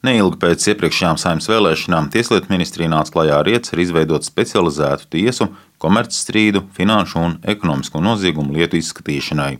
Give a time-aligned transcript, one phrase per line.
[0.00, 5.50] Neilgi pēc iepriekšējām saimnes vēlēšanām Tieslietu ministrija nāca klajā ar ieceru izveidot specializētu tiesu
[5.82, 9.58] komercstrīdu, finanšu un ekonomisko noziegumu lietu izskatīšanai.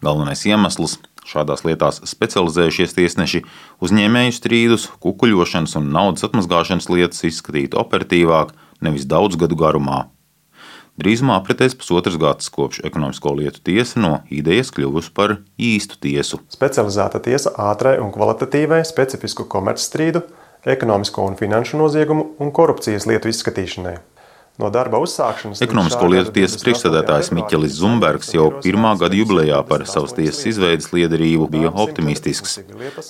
[0.00, 0.96] Galvenais iemesls-
[1.30, 3.44] šādās lietās specializējušies tiesneši
[3.84, 10.06] uzņēmēju strīdus, kukuļošanas un naudas atmazgāšanas lietas izskatītu operatīvāk, nevis daudz gadu garumā.
[10.96, 16.40] Drīzumā apritēs pusotrs gads, kopš ekonomisko lietu tiesa no idejas kļuvusi par īstu tiesu.
[16.54, 20.22] Specializēta tiesa ātrai un kvalitatīvai specifisku komercstrīdu,
[20.64, 23.98] ekonomisko un finanšu noziegumu un korupcijas lietu izskatīšanai.
[24.56, 30.14] No darba uzsākšanas Ekonomisko lietu tiesas priekšsēdētājs Miķelis Zumbergs jau pirmā gada jubilejā par savas
[30.16, 32.56] tiesas izveidas liederību bija optimistisks.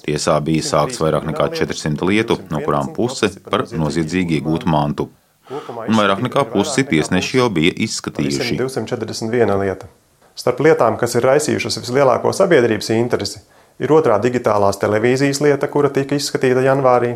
[0.03, 5.07] Tiesā bija sākts vairāk nekā 400 lietu, no kurām puse par noziedzīgi iegūtu mantu
[5.51, 8.57] un vairāk nekā pusi tiesneši jau bija izskatījuši.
[8.59, 9.91] 241 lieta.
[10.37, 13.41] Starp lietām, kas ir raisījušas vislielāko sabiedrības interesi,
[13.81, 17.15] ir otrā digitālās televīzijas lieta, kura tika izskatīta janvārī,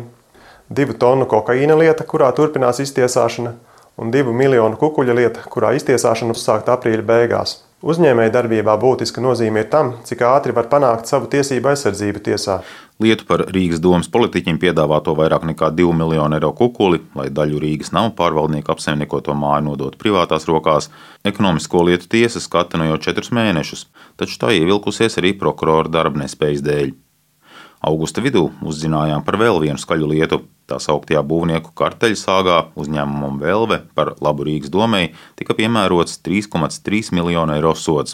[0.69, 3.53] divu tonu kokaīna lieta, kurā turpinās iztiesāšana,
[4.01, 7.59] un divu miljonu kukuļa lieta, kurā iztiesāšana uzsākta aprīļa beigās.
[7.81, 12.59] Uzņēmēja darbībā būtiska nozīme ir tam, cik ātri var panākt savu tiesību aizsardzību tiesā.
[13.01, 17.89] Lietu par Rīgas domas politiķiem piedāvāto vairāk nekā 2 miljonu eiro kukuli, lai daļu Rīgas
[17.97, 20.91] nama pārvaldnieku apsaimniekoto māju nodot privātās rokās,
[21.25, 23.87] ekonomisko lietu tiesa skata no jau četrus mēnešus,
[24.21, 26.99] taču tā ievilkusies arī prokurora darba nespējas dēļ.
[27.81, 30.43] Augusta vidū uzzinājām par vēl vienu skaļu lietu.
[30.69, 35.07] Tā sauktajā būvnieku karteļa sāgā uzņēmumam Velve par labu Rīgas domai
[35.39, 38.13] tika piemērots 3,3 miljonu eiro sods.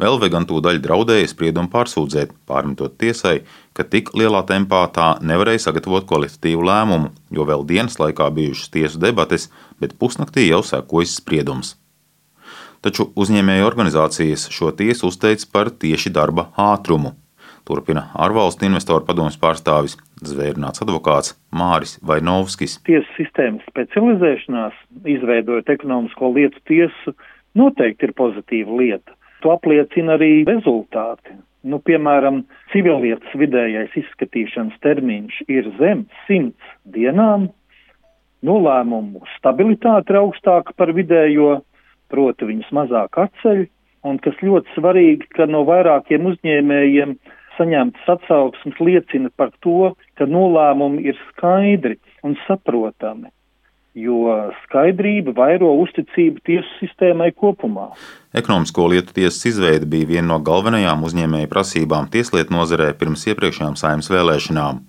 [0.00, 3.40] Velve gan tūdaļ draudēja spriedumu pārsūdzēt, pārmetot tiesai,
[3.76, 9.00] ka tik lielā tempā tā nevarēja sagatavot kvalitatīvu lēmumu, jo vēl dienas laikā bijušas tiesu
[9.02, 11.74] debates, bet pusnaktī jau sekojas spriedums.
[12.80, 17.12] Taču uzņēmēju organizācijas šo tiesu uzteica par tieši darba ātrumu.
[17.70, 19.92] Turpina ārvalstu investoru padomus pārstāvis
[20.26, 22.80] zvērnāts advokāts Māris Vainovskis.
[22.88, 24.74] Tiesu sistēmas specializēšanās,
[25.12, 27.14] izveidojot ekonomisko lietu tiesu,
[27.54, 29.14] noteikti ir pozitīva lieta.
[29.44, 31.36] To apliecina arī rezultāti.
[31.62, 32.42] Nu, piemēram,
[32.72, 37.50] civillietas vidējais izskatīšanas termiņš ir zem 100 dienām,
[38.42, 41.60] nolēmumu stabilitāte ir augstāka par vidējo,
[42.10, 43.66] proti viņas mazāk atceļ,
[44.10, 47.20] un kas ļoti svarīgi, ka no vairākiem uzņēmējiem
[47.58, 53.30] saņemtas atsauksmes liecina par to, ka nolēmumi ir skaidri un saprotami,
[53.96, 54.26] jo
[54.64, 57.90] skaidrība vairo uzticību tiesu sistēmai kopumā.
[58.36, 64.12] Ekonomisko lietu tiesas izveide bija viena no galvenajām uzņēmēju prasībām tieslietu nozarē pirms iepriekšējām saimnes
[64.12, 64.86] vēlēšanām.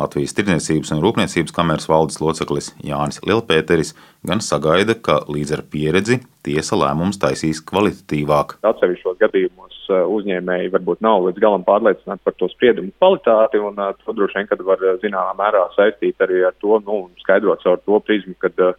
[0.00, 3.92] Latvijas Tirdzniecības un Rūpniecības kameras valdes loceklis Jānis Lielpēteris
[4.26, 8.56] gan sagaida, ka līdz ar pieredzi tiesa lēmums taisīs kvalitatīvāk.
[8.64, 14.14] Atsevišķos gadījumos uzņēmēji varbūt nav līdz galam pārliecināti par to spriedumu kvalitāti, un uh, to
[14.16, 18.00] droši vien, kad var uh, zināmā mērā saistīt arī ar to, nu, skaidrot caur to
[18.06, 18.74] prizmu, kad uh,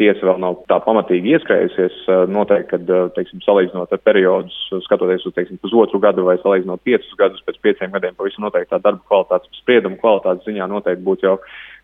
[0.00, 2.02] tiesa vēl nav tā pamatīgi ieskrējusies.
[2.32, 7.44] Noteikti, kad, teiksim, salīdzinot ar periodus, skatoties uz, teiksim, pusotru gadu vai salīdzinot piecus gadus,
[7.46, 11.38] pēc pieciem gadiem pavisam noteikti tā darba kvalitātes, sprieduma kvalitātes ziņā noteikti būtu jau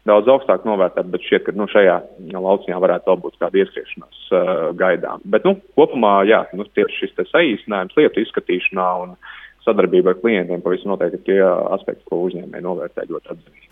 [0.09, 1.99] daudz augstāk novērtēta, bet šķiet, ka nu, šajā
[2.35, 5.23] lauciņā varētu vēl būt kāda ieskriešanās uh, gaidām.
[5.25, 9.17] Bet, nu, kopumā, jā, nu, tieši šis saīsinājums lietu izskatīšanā un
[9.63, 11.39] sadarbība ar klientiem pavisam noteikti ir tie
[11.77, 13.69] aspekti, ko uzņēmēji novērtē ļoti atzinīgi.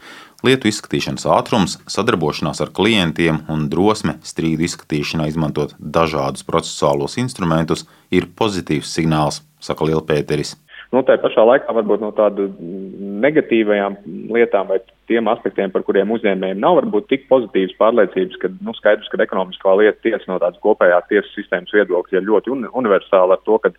[0.47, 8.31] Lietu izskatīšanas ātrums, sadarbošanās ar klientiem un drosme strīdu izskatīšanā izmantot dažādus procesuālos instrumentus ir
[8.39, 10.55] pozitīvs signāls, saka Lielpēteris.
[10.91, 12.49] Nu, tā pašā laikā varbūt no tādu
[13.23, 13.97] negatīvajām
[14.35, 19.11] lietām vai tiem aspektiem, par kuriem uzņēmējiem nav varbūt tik pozitīvas pārliecības, ka nu, skaidrs,
[19.11, 23.43] ka ekonomiskā lieta tiesa no tādas kopējās tiesas sistēmas viedokļa ir ļoti un, universāla ar
[23.47, 23.73] to, ka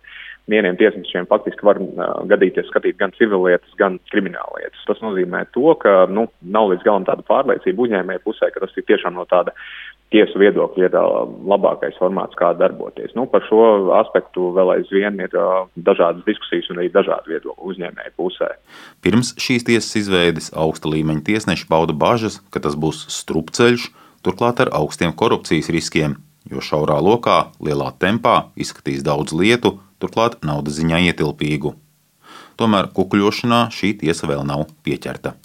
[0.50, 4.84] vieniem tiesnešiem faktiski var uh, gadīties skatīt gan civillietas, gan krimināllietas.
[4.88, 8.88] Tas nozīmē to, ka nu, nav līdz galam tāda pārliecība uzņēmēja pusē, ka tas ir
[8.90, 9.54] tiešām no tāda
[10.12, 10.96] tiesu viedokļa ir
[11.48, 13.14] labākais formāts, kā darboties.
[13.18, 15.34] Nu, par šo aspektu vēl aizvien ir
[15.76, 18.50] dažādas diskusijas un arī dažādi viedokļi uzņēmēju pusē.
[19.04, 23.88] Pirms šīs tiesas izveides augsta līmeņa tiesneši pauda bažas, ka tas būs strupceļš,
[24.26, 26.18] turklāt ar augstiem korupcijas riskiem,
[26.50, 31.74] jo šaurā lokā, lielā tempā izskatīs daudz lietu, turklāt naudas ziņā ietilpīgu.
[32.60, 35.36] Tomēr kukuļošanā šī tiesa vēl nav pieķerta.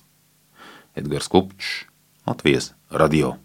[0.98, 1.84] Edgars Kupčs,
[2.28, 3.38] Latvijas Radio.